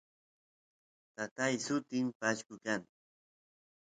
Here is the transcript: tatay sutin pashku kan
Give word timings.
tatay 1.15 1.53
sutin 1.65 2.05
pashku 2.19 2.55
kan 2.65 2.81